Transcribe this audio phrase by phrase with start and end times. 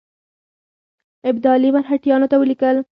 [1.29, 2.77] ابدالي مرهټیانو ته ولیکل.